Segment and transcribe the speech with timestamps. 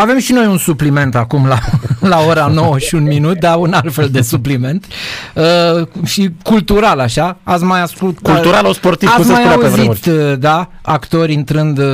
[0.00, 1.58] Avem și noi un supliment acum la,
[2.00, 4.86] la ora 9 și un minut, dar un alt fel de supliment.
[5.34, 7.36] Uh, și cultural, așa.
[7.42, 8.34] Ați mai ascultat...
[8.34, 10.30] Cultural o sportiv, Ați cum se mai spunea pe auzit, vremuri.
[10.32, 11.84] uh, da, actori intrând uh,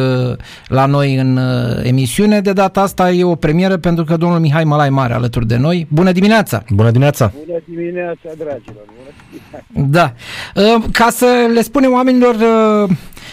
[0.67, 2.41] la noi în uh, emisiune.
[2.41, 5.87] De data asta e o premieră pentru că domnul Mihai Malai Mare alături de noi.
[5.91, 6.63] Bună dimineața!
[6.71, 7.33] Bună dimineața!
[7.47, 8.85] Bună dimineața, dragilor!
[8.87, 9.65] Bună dimineața!
[9.73, 10.13] Da.
[10.77, 12.91] Uh, Ca să le spunem oamenilor, uh,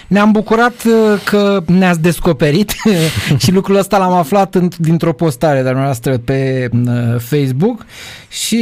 [0.07, 2.69] ne-am bucurat uh, că ne-ați descoperit
[3.43, 7.85] și lucrul ăsta l-am aflat în- dintr-o postare de-a noastră pe uh, Facebook
[8.29, 8.61] și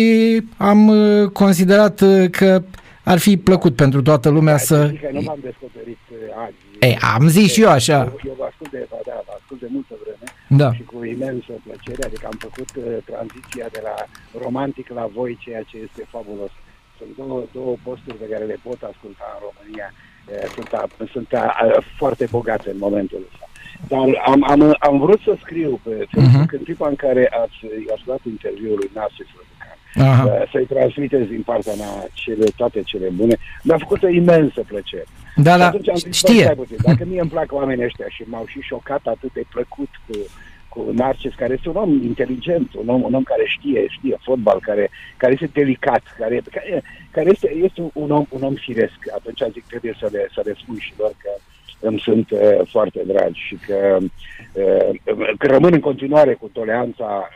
[0.57, 2.61] am uh, considerat uh, că
[3.03, 4.87] ar fi plăcut pentru toată lumea să...
[4.89, 6.55] Zic că nu m-am descoperit uh, azi.
[6.87, 7.99] Ei, am zis și eu așa.
[8.03, 10.25] Eu, eu vă ascult de, da, vă ascult de multă vreme
[10.61, 10.69] Da.
[10.77, 13.95] și cu imensă plăcere, adică am făcut uh, tranziția de la
[14.43, 16.53] romantic la voi, ceea ce este fabulos.
[16.97, 19.87] Sunt două, două posturi pe care le pot asculta în România.
[20.25, 23.45] Uh, Sunt, a, sunt a, a, foarte bogate în momentul ăsta.
[23.87, 26.57] Dar am, am, am vrut să scriu pe Facebook uh-huh.
[26.57, 27.57] în clipa în care ați,
[27.87, 29.77] i-ați dat interviul lui Nasif Răducan.
[30.11, 30.23] Aha.
[30.23, 33.37] Uh, să-i transmiteți din partea mea cele, toate cele bune.
[33.63, 35.05] Mi-a făcut o imensă plăcere.
[35.35, 36.43] Da, Și da, atunci am zis, bă, știe.
[36.43, 39.89] stai puțin, Dacă mie îmi plac oamenii ăștia și m-au și șocat atât de plăcut
[40.07, 40.17] cu,
[40.73, 44.59] cu Narcis, care este un om inteligent, un om, un om care știe, știe fotbal,
[44.59, 48.99] care, care este delicat, care, care, care este, este un, om, un om firesc.
[49.13, 51.31] Atunci zic, trebuie să le, să le spun și lor că
[51.79, 53.97] îmi sunt uh, foarte dragi și că,
[54.53, 54.89] uh,
[55.37, 57.29] că rămân în continuare cu toleranța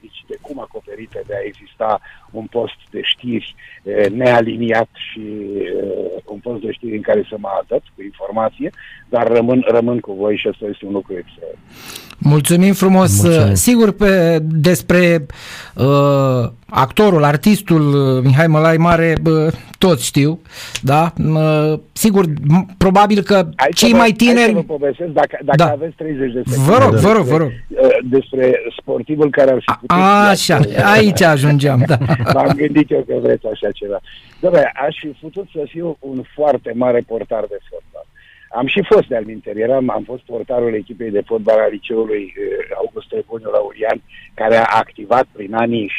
[0.00, 2.00] nici de cum acoperită de a exista
[2.30, 5.20] un post de știri eh, nealiniat și
[5.54, 8.70] eh, un post de știri în care să mă adăt cu informație,
[9.08, 12.09] dar rămân, rămân cu voi și asta este un lucru extraordinar.
[12.22, 13.22] Mulțumim frumos.
[13.22, 13.54] Mulțumim.
[13.54, 15.26] Sigur, pe, despre
[15.74, 20.40] uh, actorul, artistul uh, Mihai Mălai Mare, uh, toți știu,
[20.82, 21.12] da?
[21.28, 24.52] Uh, sigur, m- probabil că Aici cei vă- mai Aici tineri...
[24.52, 25.70] vă povestesc, dacă, dacă Da.
[25.70, 26.70] aveți 30 de secunde.
[26.70, 27.50] Vă rog, despre, vă rog, vă rog.
[27.50, 29.90] eh, Despre sportivul care ar fi putut...
[29.90, 30.60] A, așa,
[30.94, 31.98] aici ajungeam, da.
[32.34, 34.00] M-am gândit eu că vreți așa ceva.
[34.40, 38.06] Doamne, aș fi putut să fiu un foarte mare portar de fotbal.
[38.52, 39.56] Am și fost de alminter.
[39.56, 44.02] Eram, am fost portarul echipei de fotbal a liceului eh, August Trebuniu Laurian,
[44.34, 45.90] care a activat prin anii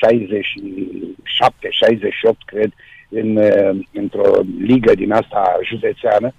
[2.31, 2.71] 67-68, cred,
[3.09, 6.33] în, eh, într-o ligă din asta județeană.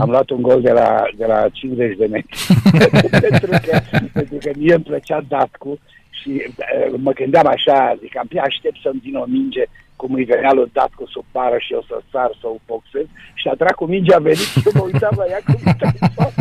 [0.00, 2.46] Am luat un gol de la, de la 50 de metri.
[3.28, 3.80] pentru, că,
[4.12, 5.78] pentru că mie îmi plăcea Datcu
[6.10, 9.64] și uh, mă gândeam așa, zic, abia aștept să-mi vină o minge
[10.00, 13.48] cum îi venea lui Datcu sub pară și eu să sar, să o boxez și
[13.48, 16.40] a dracu mingea a venit și eu mă uitam la ea cum stă în față.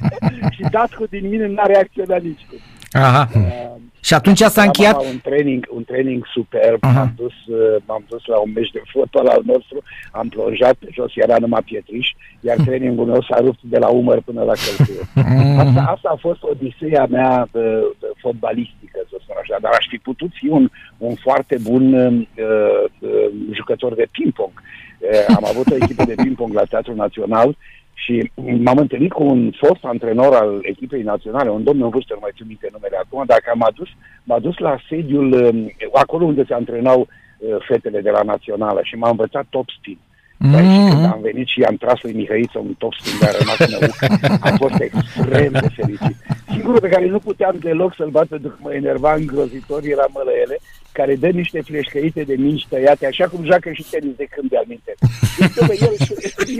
[0.54, 2.58] și Datcu din mine n-a reacționat nici cum.
[2.92, 3.28] Aha.
[3.34, 4.94] Uh, Și atunci s-a am încheiat...
[4.94, 6.92] avut un training, un training superb, Aha.
[6.92, 10.88] m-am dus, uh, m-am dus la un meci de fotbal al nostru, am plonjat pe
[10.92, 12.08] jos, era numai pietriș,
[12.40, 15.02] iar trainingul meu s-a rupt de la umăr până la călcâie.
[15.58, 17.62] Asta, asta a fost odiseea mea uh,
[18.16, 20.68] fotbalistică, să spun așa, dar aș fi putut fi un,
[20.98, 22.26] un foarte bun uh,
[23.00, 24.52] uh, jucător de ping-pong.
[24.98, 27.56] Uh, am avut o echipă de ping-pong la Teatrul Național
[28.04, 28.30] și
[28.64, 32.36] m-am întâlnit cu un fost antrenor al echipei naționale, un domn în vârstă, nu mai
[32.36, 33.88] țin minte numele acum, dacă m-a dus,
[34.24, 38.94] m-a dus la sediul, um, acolo unde se antrenau uh, fetele de la națională și
[38.94, 39.98] m-a învățat top spin.
[40.52, 43.32] Dar și când am venit și i-am tras lui Mihăiță un top spin de a
[43.38, 46.16] rămas în am fost extrem de fericit.
[46.52, 50.56] Singurul pe care nu puteam deloc să-l bat pentru că mă enerva îngrozitor era mălăele,
[50.92, 54.64] care dă niște fleșcăite de minci tăiate, așa cum joacă și tenis de câmp de-al
[54.66, 54.94] minte.
[55.38, 55.94] Deci, dom'le, el,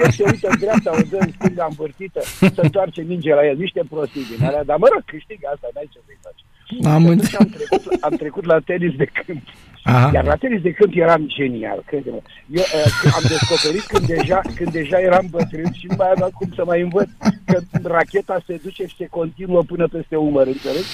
[0.02, 2.20] el se uită în dreapta, o dă în stânga învârtită,
[2.56, 5.88] să întoarce minge la el, niște prostii din alea, dar mă rog, câștigă asta, n-ai
[5.92, 6.42] ce să-i faci.
[6.84, 7.34] Am Și înțeles.
[7.34, 9.42] atunci am trecut, am trecut la tenis de câmp.
[9.82, 10.10] Aha.
[10.14, 12.20] Iar la tenis de câmp eram genial, crede-mă.
[12.50, 16.48] Eu uh, am descoperit când deja, când deja eram bătrân și nu mai aveam cum
[16.54, 17.08] să mai învăț
[17.44, 20.88] că racheta se duce și se continuă până peste umăr, înțelegi?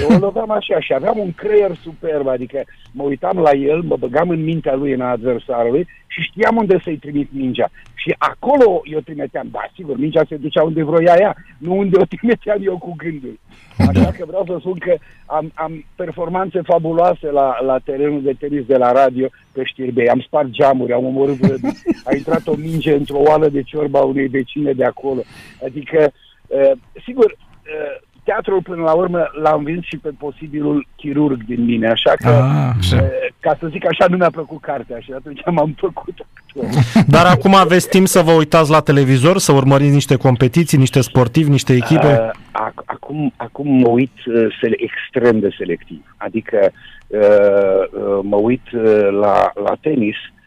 [0.00, 3.96] Eu o loveam așa și aveam un creier superb, adică mă uitam la el, mă
[3.98, 7.70] băgam în mintea lui, în a adversarului și știam unde să-i trimit mingea.
[7.94, 12.04] Și acolo eu trimiteam, da, sigur, mingea se ducea unde vroia ea, nu unde o
[12.04, 13.38] trimiteam eu cu gândul.
[13.76, 14.94] Așa că vreau să spun că
[15.26, 20.08] am, am performanțe fabuloase la, la terenul de tenis de la radio pe Știrbei.
[20.08, 21.66] Am spart geamuri, am omorât vrăbi.
[22.08, 25.22] A intrat o minge într-o oală de ciorba unei vecine de acolo.
[25.64, 26.12] Adică,
[26.46, 26.72] uh,
[27.04, 32.12] sigur, uh, teatrul până la urmă l-a învins și pe posibilul chirurg din mine, așa
[32.16, 32.96] că, Ah, așa.
[32.96, 33.08] uh,
[33.40, 36.64] ca să zic așa, nu mi-a plăcut cartea și atunci m-am făcut actor.
[37.06, 41.50] Dar acum aveți timp să vă uitați la televizor, să urmăriți niște competiții, niște sportivi,
[41.50, 42.06] niște echipe?
[42.20, 42.30] Uh,
[42.68, 46.14] ac- acum, acum mă uit uh, sele- extrem de selectiv.
[46.16, 46.70] Adică
[47.06, 50.41] uh, uh, mă uit uh, la, la tenis, uh,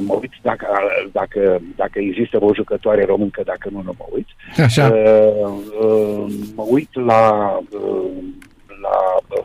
[0.00, 0.66] mă uit dacă,
[1.12, 4.26] dacă, dacă există o jucătoare româncă, dacă nu, nu mă uit.
[4.64, 4.86] Așa.
[4.86, 8.08] Uh, uh, mă uit la, uh,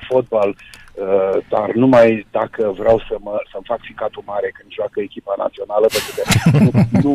[0.07, 0.49] fotbal,
[0.93, 5.87] uh, dar numai dacă vreau să mă, să-mi fac ficatul mare când joacă echipa națională,
[5.95, 6.23] pentru că
[6.63, 6.71] nu,
[7.03, 7.13] nu,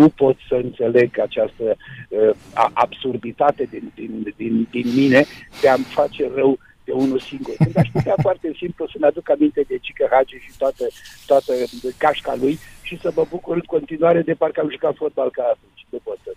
[0.00, 1.64] nu pot să înțeleg această
[2.08, 2.30] uh,
[2.72, 5.24] absurditate din, din, din, din mine
[5.60, 7.54] de a-mi face rău de unul singur.
[7.56, 10.84] Când aș putea foarte simplu să-mi aduc aminte de Cică Hagi și toată,
[11.26, 11.52] toată
[11.98, 15.86] cașca lui și să mă bucur în continuare de parcă am jucat fotbal ca atunci.
[15.88, 16.30] Nu pot să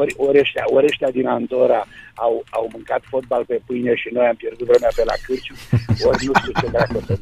[0.00, 4.26] ori, ori, ăștia, ori ăștia din Andorra au, au mâncat fotbal pe pâine și noi
[4.26, 5.54] am pierdut vremea pe la cârciu,
[6.08, 7.18] ori nu știu ce dracu să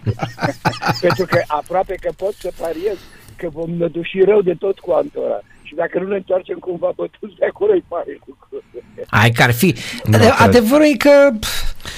[1.07, 2.99] Pentru că aproape că pot să pariez
[3.37, 5.41] că vom năduși rău de tot cu Andorra.
[5.63, 8.40] Și dacă nu ne întoarcem cumva bătuți de acolo, îi pare lucru.
[9.11, 9.75] Ai că ar fi.
[10.38, 11.31] Adevărul e că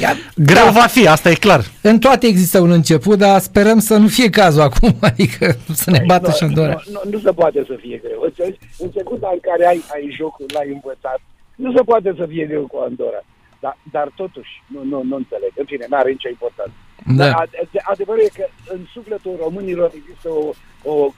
[0.00, 0.70] Ia, Greu da.
[0.70, 1.60] va fi, asta e clar.
[1.82, 5.99] În toate există un început, dar sperăm să nu fie cazul acum, adică să ne
[5.99, 8.20] păi, bată și în nu, nu, nu se poate să fie greu.
[8.22, 8.58] Înțelegi?
[8.78, 11.20] În secunda în care ai, ai jocul, l-ai învățat,
[11.54, 13.22] nu se poate să fie greu cu Andorra.
[13.60, 15.52] Dar, dar totuși, nu, nu, nu înțeleg.
[15.56, 16.76] În fine, n-are nicio importanță.
[17.19, 17.28] Da.
[17.28, 17.49] Dar
[17.93, 20.44] adevărul e că în sufletul românilor există o,
[20.93, 21.12] o,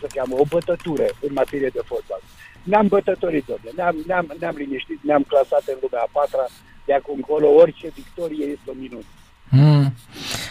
[0.00, 2.22] să cheamă, o bătătură în materie de fotbal.
[2.62, 3.44] Ne-am bătătorit,
[3.76, 6.46] ne-am, ne-am, ne-am liniștit, ne-am clasat în lumea a patra,
[6.86, 9.04] de acum încolo orice victorie este o minut.
[9.50, 9.92] Mm.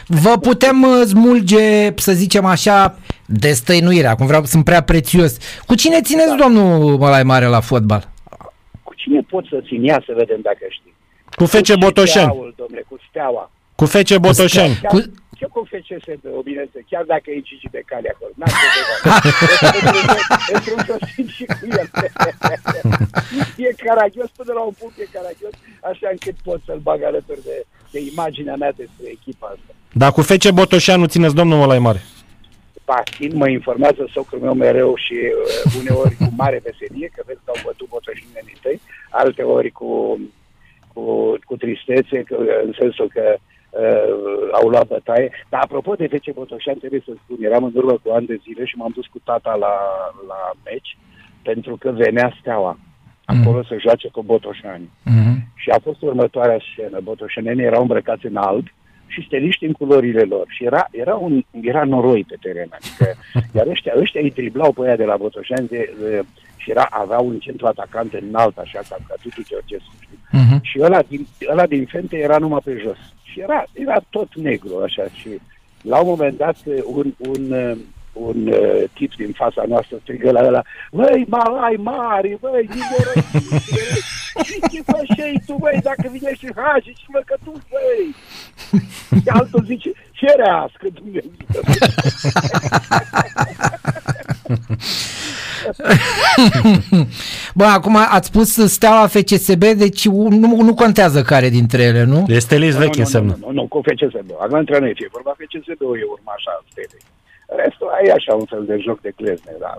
[0.08, 5.38] Vă putem uh, smulge, să zicem așa, destăinuirea, acum vreau, sunt prea prețios.
[5.66, 6.36] Cu cine țineți, da.
[6.36, 8.10] domnul Mălai Mare, la fotbal?
[8.84, 9.84] Cu cine pot să țin?
[9.84, 10.94] Ia să vedem dacă știi.
[11.36, 12.54] Cu Fece Botoșeni.
[12.88, 13.52] cu Steaua.
[13.76, 14.80] Cu Fece Botoșeni.
[14.88, 15.02] Cu,
[15.38, 18.32] ce cu FCSB, o bineînțeles, chiar dacă e Gigi de cale acolo.
[18.36, 18.50] N-am
[21.16, 21.88] ce și cu el.
[23.68, 27.66] e caragios până la un punct, e caragios, așa încât pot să-l bag alături de,
[27.92, 29.72] de imaginea mea despre echipa asta.
[29.92, 32.02] Dar cu FC Botoșanu țineți domnul Olai Mare?
[32.86, 37.52] Patin mă informează socrul meu mereu și uh, uneori cu mare veselie, că vezi că
[37.56, 40.20] au bătut botoșinii tăi, alte ori cu,
[40.94, 41.04] cu,
[41.46, 42.36] cu tristețe, că,
[42.66, 43.40] în sensul că uh,
[44.52, 45.32] au luat bătaie.
[45.50, 48.66] Dar apropo de FC Botoșani, trebuie să spun, eram în urmă cu ani de zile
[48.66, 49.76] și m-am dus cu tata la,
[50.28, 50.98] la meci
[51.42, 52.78] pentru că venea steaua
[53.26, 53.64] acolo mm.
[53.64, 54.90] să joace cu Botoșani.
[54.90, 55.36] Mm-hmm.
[55.56, 57.00] Și a fost următoarea scenă.
[57.04, 58.68] Botoșanenii erau îmbrăcați în alb
[59.08, 60.46] și steliști în culorile lor.
[60.48, 62.70] Și era, era, un, era noroi pe teren.
[62.72, 63.06] Adică,
[63.58, 66.24] iar ăștia, ăștia îi driblau pe aia de la Botoșani de, de,
[66.58, 69.94] și era, aveau un centru atacant înalt, așa, ca, ca Tutu Georgescu.
[70.02, 70.60] Uh-huh.
[70.62, 72.98] Și ăla din, ăla din fente era numai pe jos.
[73.38, 75.04] Și era, era tot negru, așa.
[75.14, 75.30] Și
[75.82, 76.56] la un moment dat,
[76.86, 77.78] un, un,
[78.14, 80.62] un uh, tip din fața noastră strigă la ăla,
[80.92, 82.70] Băi, mai mari, băi,
[84.72, 88.16] ce faci tu, băi, dacă vine și Hagi și mă că tu, băi.
[89.22, 91.32] Și altul zice, cerească Dumnezeu.
[97.60, 102.26] Bă, acum ați spus Steaua FCSB, deci nu, nu contează care dintre ele, nu?
[102.28, 103.38] Este list vechi înseamnă.
[103.40, 104.30] Nu, nu, nu, cu FCSB.
[104.40, 107.04] Acum între noi e vorba FCSB e urma așa stelei.
[107.64, 109.78] Restul e așa un fel de joc de clezne, dar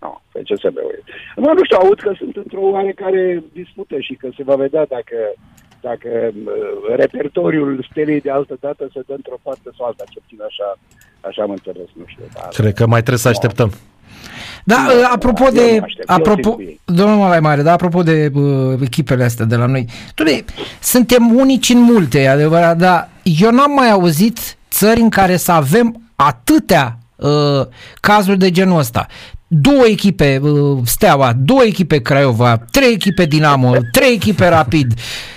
[0.00, 0.98] nu, FCSB e.
[1.36, 5.16] Nu, nu știu, aud că sunt într-o oarecare dispută și că se va vedea dacă
[5.80, 10.42] dacă uh, repertoriul stelei de altă dată se dă într-o parte sau alta, ce puțin
[10.42, 10.78] așa,
[11.20, 12.24] așa am înțeles, nu știu.
[12.34, 13.68] Dar, Cred că mai trebuie să așteptăm.
[13.68, 13.76] Da,
[14.66, 19.66] uh, apropo de, apropo, domnul mai mare, da, apropo de uh, echipele astea de la
[19.66, 20.44] noi, Tule,
[20.82, 24.38] suntem unici în multe, adevărat, dar eu n-am mai auzit
[24.70, 27.66] țări în care să avem atâtea uh,
[28.00, 29.06] cazuri de genul ăsta
[29.52, 34.92] două echipe uh, Steaua, două echipe Craiova, trei echipe Dinamo, trei echipe Rapid,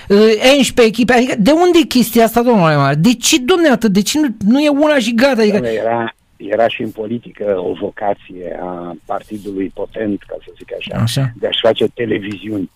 [0.08, 2.96] 11 uh, echipe, adică de unde e chestia asta, domnule Mare?
[2.96, 3.92] De ce, domnule, atât?
[3.92, 5.42] De ce nu, nu e una și gata?
[5.42, 5.58] Adică...
[5.58, 6.16] Era,
[6.50, 11.32] era și în politică o vocație a partidului potent, ca să zic așa, așa.
[11.36, 12.70] de a-și face televiziuni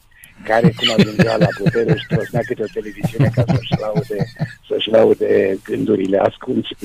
[0.44, 4.18] care cum ajungea la putere își trosnea câte o televiziune ca să-și laude,
[4.68, 6.76] să-și laude gândurile ascunse.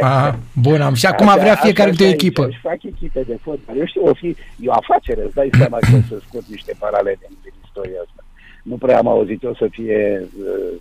[0.00, 2.46] Aha, bun, am și acum vrea fiecare de o echipă.
[2.46, 3.76] Își fac echipe de fotbal.
[3.78, 4.26] Eu știu, o fi,
[4.60, 8.24] e o afacere, îți dai seama că să scot niște paralele din, din istoria asta.
[8.62, 10.80] Nu prea am auzit eu să fie uh,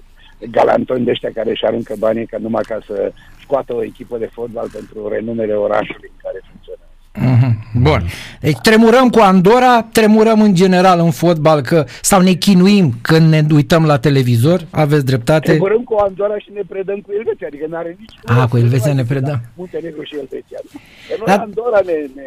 [0.52, 4.30] galantoni de ăștia care își aruncă banii ca numai ca să scoată o echipă de
[4.32, 6.90] fotbal pentru renumele orașului în care funcționează.
[7.14, 7.82] Mm-hmm.
[7.82, 8.04] Bun.
[8.40, 13.46] Deci tremurăm cu Andorra, tremurăm în general în fotbal că sau ne chinuim când ne
[13.54, 15.46] uităm la televizor, aveți dreptate.
[15.46, 18.14] Tremurăm cu Andorra și ne predăm cu Elveția, adică nu are nici...
[18.26, 19.42] Ah, cu Elveția ne predăm.
[19.56, 20.60] Muntenegru și Elveția.
[21.08, 21.36] Că da.
[21.36, 22.24] Andorra ne, ne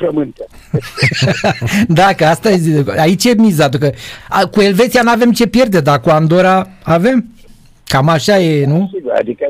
[0.00, 0.44] frământă.
[2.00, 3.90] da, că asta e, aici e miza, că
[4.50, 7.24] cu Elveția nu avem ce pierde, dar cu Andorra avem.
[7.92, 8.90] Cam așa e, nu?
[8.94, 9.46] Sigur, adică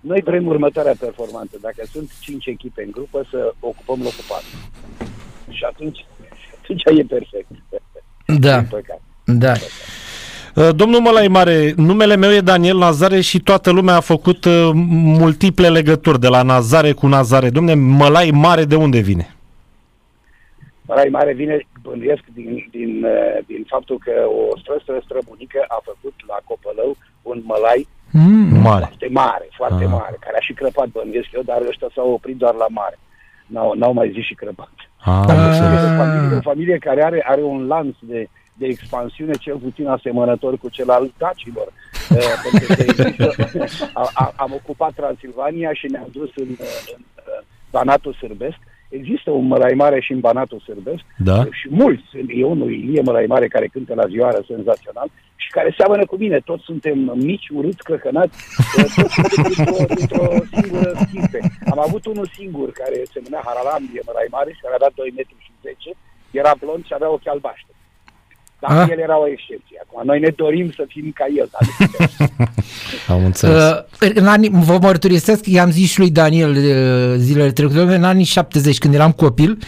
[0.00, 1.56] noi vrem următoarea performanță.
[1.60, 4.44] Dacă sunt 5 echipe în grupă, să ocupăm locul 4.
[5.50, 6.04] Și atunci,
[6.62, 7.48] atunci e perfect.
[8.26, 8.64] Da.
[9.24, 9.52] Da.
[10.54, 14.70] Uh, Domnul Mălai Mare, numele meu e Daniel Nazare și toată lumea a făcut uh,
[15.18, 17.50] multiple legături de la Nazare cu Nazare.
[17.50, 19.35] Domne, Mălai Mare de unde vine?
[20.86, 26.14] Mălai Mare vine, bănuiesc, din, din, uh, din faptul că o străstră străbunică a făcut
[26.26, 28.60] la Copălău un mălai Mm.
[28.60, 28.84] Mare.
[28.84, 29.90] foarte mare, foarte Ah.
[29.90, 32.98] mare, care a și crăpat, bănuiesc eu, dar ăștia s-au oprit doar la mare.
[33.46, 34.70] N-au, n-au mai zis și crăpat.
[34.98, 35.30] Ah, Ah.
[35.32, 35.82] am înțeles.
[35.82, 39.86] E o familie, o familie care are, are un lanț de, de expansiune cel puțin
[39.88, 41.66] asemănător cu cel al dacilor.
[42.10, 43.30] Uh, pentru că există,
[44.00, 46.56] a, a, am ocupat Transilvania și ne-am dus în, în,
[46.96, 47.02] în
[47.70, 48.56] Banatul Sârbesc.
[48.88, 51.44] Există un mălai mare și în Banatul Sârbesc Da?
[51.58, 52.02] și mulți.
[52.10, 56.16] Sunt E unul Ilie Mălai Mare care cântă la zioară senzațional și care seamănă cu
[56.16, 56.38] mine.
[56.50, 58.36] Toți suntem mici, urâți, crăcănați,
[58.78, 61.40] uh, toți suntem dintr-o, dintr-o singură schipe.
[61.72, 65.44] Am avut unul singur care se numea Haralambie Mălai Mare și care avea 2 metri
[65.46, 65.90] și 10,
[66.40, 67.75] era blond și avea ochi albaștri.
[68.60, 68.88] Dar Ah.
[68.90, 69.76] el era o excepție.
[69.88, 72.48] Acum, noi ne dorim să fim ca el, dar nu putem.
[73.16, 73.62] Am înțeles.
[73.62, 78.24] Uh, în anii, vă mărturisesc, i-am zis și lui Daniel uh, zilele trecute, în anii
[78.24, 79.58] 70, când eram copil,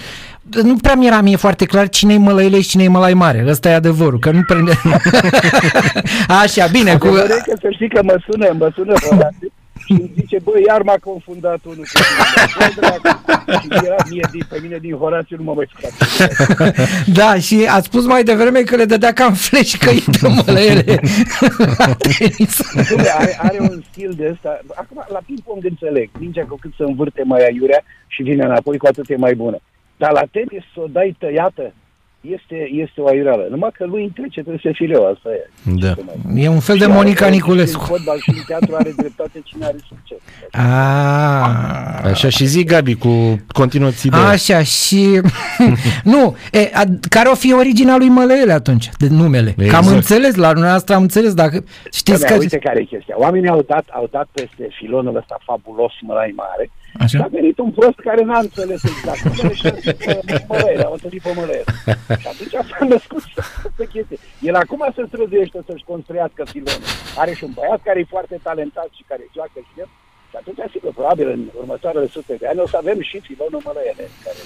[0.62, 3.45] nu prea mi era mie foarte clar cine-i mălăile și cine-i mălai mare.
[3.49, 4.73] Ăsta e adevărul, că nu prinde...
[6.42, 7.07] Așa, bine, cu...
[7.07, 9.52] Adevărul e că să știi că mă sună, mă sună Horațiu
[9.88, 12.45] și îmi zice, băi, iar m-a confundat unul cu tine.
[12.59, 13.09] Bă, dracu.
[13.61, 15.97] Și era mie, din, pe mine din Horațiu nu mă mai scoate.
[17.21, 21.00] Da, și a spus mai devreme că le dădea cam flash că îi dă mălăile
[21.78, 22.54] la tenis.
[22.90, 24.61] Dom'le, are, are un stil de ăsta.
[24.75, 26.11] Acum, la ping-pong înțeleg.
[26.18, 29.59] Mingea cu cât să învârte mai aiurea și vine înapoi, cu atât e mai bună.
[29.97, 31.73] Dar la tenis să o dai tăiată,
[32.20, 33.46] este, este o aiureală.
[33.50, 35.50] Numai că lui îi trece, trebuie să fie rău, asta e.
[35.64, 35.88] Da.
[35.88, 37.84] Ce să mai- E un fel de Și Monica are- Niculescu.
[37.84, 40.18] Și în fotbal și în teatru are dreptate cine are succes.
[40.50, 42.10] Ah.
[42.10, 44.22] Așa și zi, Gabi, cu continuă-ți ideea.
[44.26, 45.20] Așa, și...
[46.14, 49.50] nu, e, a, care o fi originea lui Mălăele atunci, de numele?
[49.50, 49.70] Exact.
[49.70, 49.96] Că am Exact.
[49.96, 52.37] înțeles, la dumneavoastră am înțeles, dacă știți Dom'le, că...
[52.38, 53.14] uite care e chestia.
[53.18, 57.23] Oamenii au dat, au dat peste filonul ăsta fabulos mărai mare și Așa?
[57.23, 59.21] a venit un prost care n-a înțeles exact.
[59.26, 61.64] Numele și a zis că mălăile, au întâlnit pe mălăile.
[62.23, 64.18] Și atunci s-a născut această chestie.
[64.40, 66.88] El acum se străduiește să-și construiască filonul.
[67.16, 69.88] Are și un băiat care e foarte talentat și care joacă și el.
[70.30, 74.04] Și atunci, sigur, probabil în următoarele sute de ani o să avem și filonul mălăile
[74.25, 74.40] care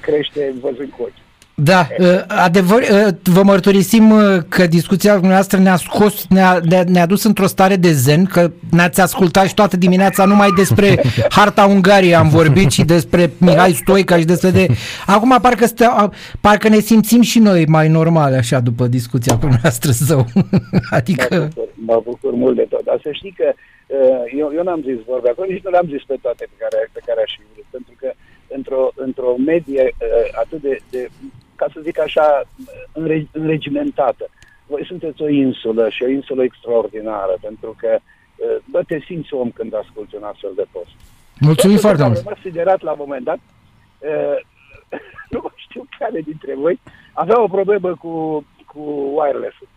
[0.00, 1.25] crește văzând cu ochi.
[1.58, 7.06] Da, uh, adevăr, uh, vă mărturisim uh, că discuția dumneavoastră ne-a scos, ne-a, ne-a, ne-a
[7.06, 11.02] dus într-o stare de zen, că ne-ați ascultat și toată dimineața numai despre
[11.36, 14.66] harta Ungariei am vorbit și despre Mihai Stoica și despre de...
[15.06, 16.10] Acum parcă, stea,
[16.40, 20.18] parcă ne simțim și noi mai normale așa după discuția cu dumneavoastră său.
[20.72, 21.50] Mă adică...
[21.54, 22.84] bucur, mă bucur mult de tot.
[22.84, 26.02] Dar să știi că uh, eu, eu n-am zis vorbe acolo, nici nu le-am zis
[26.06, 27.66] pe toate pe care, pe care aș fi vrut.
[27.70, 28.08] Pentru că
[28.56, 31.08] într-o, într-o medie uh, atât de, de,
[31.56, 32.42] ca să zic așa,
[32.92, 34.28] înre, înregimentată,
[34.66, 39.50] voi sunteți o insulă și o insulă extraordinară, pentru că uh, bă, te simți om
[39.50, 40.90] când asculti un astfel de post.
[41.40, 42.22] Mulțumim foarte Am mult.
[42.22, 43.38] rămas siderat la un moment dat.
[43.98, 44.38] Uh,
[45.32, 46.80] nu mai știu care dintre voi
[47.12, 48.80] avea o problemă cu, cu
[49.18, 49.68] wireless-ul.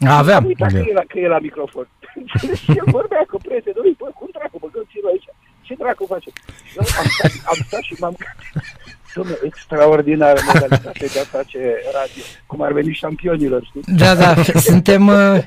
[0.00, 0.44] Am Aveam.
[0.44, 0.84] uitat că Da.
[0.88, 1.88] e la, că e la microfon.
[2.62, 5.28] și el vorbea cu prietenul lui, bă, cum dracu, băgăm-ți-l aici?
[5.60, 6.30] Ce dracu face?
[6.76, 8.14] Eu am stat, am stat și m-am
[9.14, 9.32] gândit.
[9.32, 11.58] Dom'le, extraordinară modalitate de a face
[11.92, 12.22] radio.
[12.46, 13.94] Cum ar veni șampionilor, știi?
[13.96, 15.38] Da, da, suntem, uh,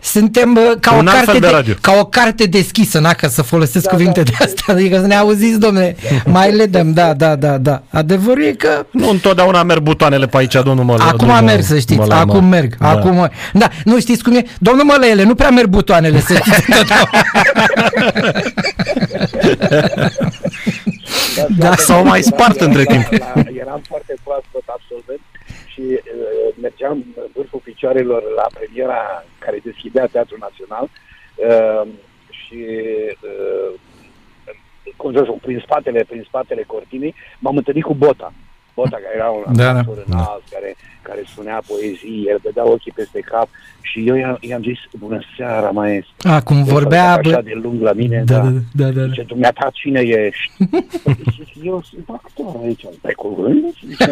[0.00, 1.74] suntem uh, ca, o Un alt carte fel de de, radio.
[1.80, 4.30] ca o carte deschisă, na, ca să folosesc Da, cuvinte da.
[4.30, 7.82] de astea, adică să ne auziți, domne, mai le dăm, da, da, da, da.
[7.90, 11.02] Adevărul e că Nu întotdeauna merg butoanele pe aici, domnul Mălă.
[11.02, 12.60] acum domnul merg, să știți, Mălai acum Mare.
[12.60, 12.88] merg, Da.
[12.88, 16.60] acum, da, nu știți cum e, domnul Mălăele, nu prea merg butoanele, să știți
[21.58, 23.06] Da, s-au mai spart între timp.
[23.10, 25.20] La, la, eram foarte proaspăt absolvent
[25.66, 30.88] și uh, mergeam în vârful picioarelor la premiera care deschidea Teatrul Național
[31.34, 31.88] uh,
[32.30, 32.64] și
[33.20, 33.80] uh,
[34.96, 38.32] cum să spun, prin spatele, prin spatele cortinei, m-am întâlnit cu Bota.
[38.74, 39.78] Bota, care era un Da, da.
[39.78, 43.48] actor înalt, care, care spunea poezii, el dădea ochii peste cap
[43.80, 46.14] și eu i-am, i-am zis, bună seara, maestru.
[46.28, 48.42] Acum El vorbea, stătea așa bă, de lung la mine, da, da.
[48.42, 49.06] da, da, da, da.
[49.06, 50.50] Zice, dumneata, cine ești?
[51.36, 52.84] Zic, eu sunt actor aici.
[53.00, 53.74] Pe cuvânt?
[53.88, 54.10] Zice,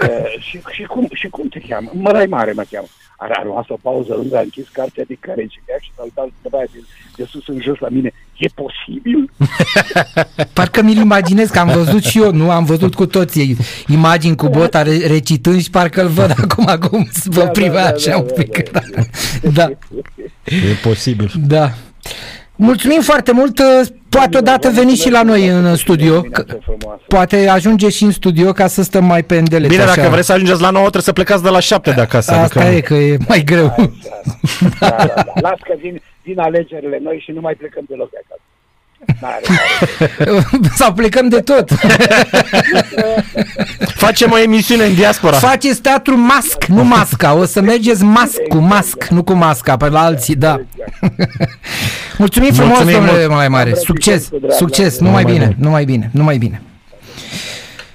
[0.00, 1.90] "E, și, și, cum, și cum te cheamă?
[1.94, 2.86] Mărai mare mă cheamă.
[3.16, 6.24] Are, a luat o pauză lungă, a închis cartea de care citea și s-a uitat
[6.42, 6.80] de, de,
[7.16, 8.12] de sus în jos la mine.
[8.38, 9.30] E posibil?
[10.52, 12.50] Parcă mi-l imaginez că am văzut și eu, nu?
[12.50, 13.56] Am văzut cu toții
[13.88, 17.88] imagini cu bota re- recitând și parcă îl văd acum cum vă Da, privea da,
[17.88, 18.70] da, așa da, un da, pic.
[18.70, 18.80] da,
[19.54, 19.70] Da,
[20.44, 21.30] E posibil.
[21.46, 21.70] da.
[22.56, 23.60] Mulțumim foarte mult.
[24.08, 26.20] Poate odată veni și la noi în studio.
[26.22, 26.44] Că,
[27.08, 29.66] poate ajunge și în studio ca să stăm mai pe îndele.
[29.66, 32.32] Bine, dacă vreți să ajungeți la 9, trebuie să plecați de la 7 de acasă.
[32.32, 32.76] Asta adică...
[32.76, 33.74] e, că e mai greu.
[34.80, 35.32] Da, da, da.
[35.40, 38.42] Las că vin, vin alegerile noi și nu mai plecăm deloc de acasă.
[40.78, 41.70] Sau plecăm de tot.
[44.04, 45.36] Facem o emisiune în diaspora.
[45.36, 47.34] Faceți teatru masc, nu masca.
[47.34, 50.60] O să mergeți masc cu masc, nu cu masca, pe la alții, da.
[52.18, 53.74] Mulțumim frumos, Mulțumim domnule mai mare.
[53.74, 56.62] Succes, succes, numai bine, numai bine, numai bine.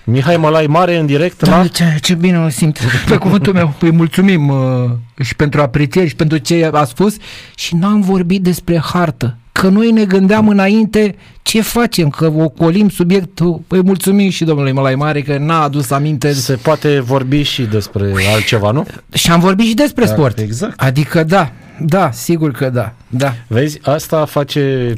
[0.04, 1.68] Mihai Malai Mare în direct da, la...
[1.68, 2.80] Ce, ce bine mă simt.
[3.08, 4.90] Pe cuvântul meu, îi mulțumim uh,
[5.24, 7.16] și pentru aprecieri și pentru ce a spus
[7.56, 13.62] și n-am vorbit despre hartă că noi ne gândeam înainte ce facem, că ocolim subiectul,
[13.68, 16.34] îi mulțumim și domnului Mălai Mare că n-a adus aminte.
[16.34, 18.86] Se poate vorbi și despre altceva, nu?
[19.14, 20.40] Și am vorbit și despre da, sport.
[20.40, 20.82] Exact.
[20.82, 23.34] Adică da, da, sigur că da, da.
[23.48, 24.94] Vezi, asta face,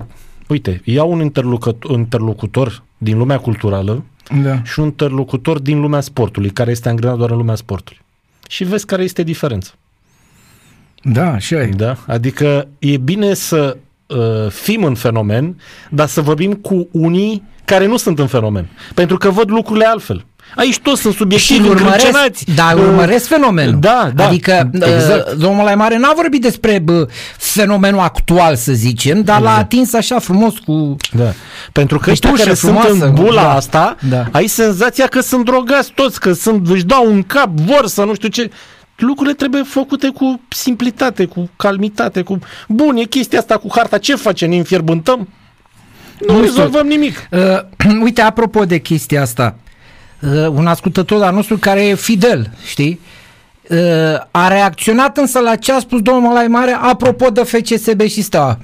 [0.47, 4.03] uite, iau un interlocutor, interlocutor din lumea culturală
[4.43, 4.61] da.
[4.63, 8.01] și un interlocutor din lumea sportului, care este angrenat doar în lumea sportului.
[8.49, 9.71] Și vezi care este diferența.
[11.03, 11.69] Da, așa e.
[11.75, 11.97] Da?
[12.07, 13.77] Adică e bine să
[14.09, 15.55] uh, fim în fenomen,
[15.89, 18.69] dar să vorbim cu unii care nu sunt în fenomen.
[18.93, 20.25] Pentru că văd lucrurile altfel.
[20.55, 23.79] Aici toți sunt subiectivi și urmăresc, Da, uh, urmăresc fenomenul.
[23.79, 24.27] Da, da.
[24.27, 25.31] Adică exact.
[25.31, 29.55] uh, domnul mai mare n-a vorbit despre bă, fenomenul actual, să zicem, dar exact.
[29.55, 30.95] l-a atins așa frumos cu...
[31.11, 31.33] Da.
[31.71, 34.25] Pentru că ăștia care frumoasă, sunt în bula da, asta, da.
[34.31, 38.13] ai senzația că sunt drogați toți, că sunt, își dau un cap, vor să nu
[38.13, 38.49] știu ce
[38.99, 42.39] lucrurile trebuie făcute cu simplitate, cu calmitate, cu...
[42.67, 44.49] Bun, e chestia asta cu harta, ce facem?
[44.49, 45.27] Ne înfierbântăm?
[46.27, 47.27] Nu, nu rezolvăm nimic.
[47.31, 49.55] Uh, uite, apropo de chestia asta,
[50.19, 52.99] uh, un ascultător al nostru care e fidel, știi?
[53.69, 53.77] Uh,
[54.31, 58.57] a reacționat însă la ce a spus domnul Malai Mare apropo de FCSB și Steaua.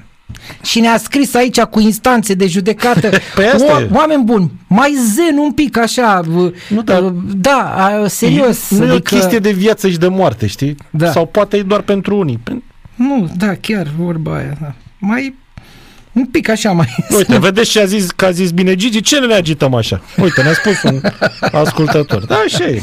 [0.62, 3.10] Și ne-a scris aici cu instanțe de judecată.
[3.34, 6.20] Păi asta o, oameni buni, mai zen un pic așa.
[6.68, 8.70] Nu, da, da serios.
[8.70, 8.84] Nu adică...
[8.86, 10.76] e o adică- chestie de viață și de moarte, știi?
[10.90, 11.10] Da.
[11.10, 12.40] Sau poate e doar pentru unii.
[12.94, 14.56] Nu, da, chiar vorba aia.
[14.60, 14.74] Da.
[14.98, 15.34] Mai
[16.12, 16.94] un pic așa mai...
[17.16, 20.00] Uite, vedeți ce a zis, că a zis bine Gigi, ce ne agităm așa?
[20.22, 21.00] Uite, ne-a spus un
[21.62, 22.24] ascultător.
[22.24, 22.82] Da, așa e.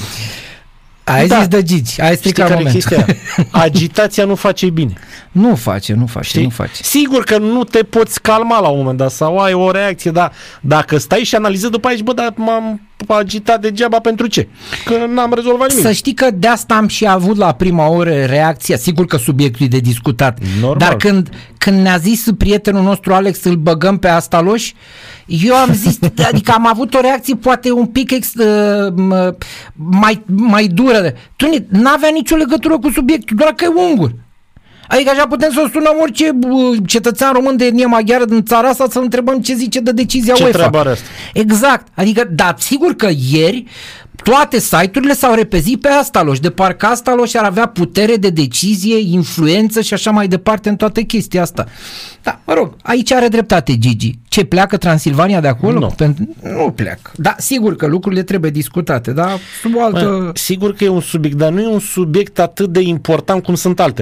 [1.03, 1.37] Ai da.
[1.37, 3.05] zis de Gigi, ai stricat care chestia?
[3.51, 4.93] Agitația nu face bine.
[5.31, 6.43] Nu face, nu face, Știi?
[6.43, 6.83] nu face.
[6.83, 10.31] Sigur că nu te poți calma la un moment dat sau ai o reacție, dar
[10.61, 14.47] dacă stai și analizezi după aici, bă, dar m-am agitat degeaba pentru ce?
[14.85, 15.85] Că n-am rezolvat nimic.
[15.85, 19.65] Să știi că de asta am și avut la prima oră reacția, sigur că subiectul
[19.65, 20.77] e de discutat, Normal.
[20.77, 24.71] dar când, când ne-a zis prietenul nostru Alex să-l băgăm pe asta loș,
[25.25, 25.99] eu am zis,
[26.31, 28.93] adică am avut o reacție poate un pic ex, uh,
[29.73, 31.13] mai, mai dură.
[31.35, 34.11] Tu n-avea nicio legătură cu subiectul, doar că e ungur.
[34.87, 36.29] Adică așa putem să sunăm orice
[36.85, 40.43] cetățean român de etnie maghiară din țara asta să întrebăm ce zice de decizia ce
[40.43, 40.79] UEFA.
[40.79, 41.03] asta?
[41.33, 41.87] Exact.
[41.95, 43.65] Adică, da, sigur că ieri
[44.23, 49.81] toate site-urile s-au repezit pe Astaloș, de parcă Astaloș ar avea putere de decizie, influență
[49.81, 51.65] și așa mai departe în toată chestia asta.
[52.23, 54.17] Da, mă rog, aici are dreptate Gigi.
[54.27, 55.79] Ce, pleacă Transilvania de acolo?
[55.79, 55.93] Nu.
[55.97, 56.35] Pentru...
[56.41, 57.11] Nu pleacă.
[57.15, 60.05] Da, sigur că lucrurile trebuie discutate, dar sub o altă...
[60.05, 63.55] Mă, sigur că e un subiect, dar nu e un subiect atât de important cum
[63.55, 63.91] sunt alte.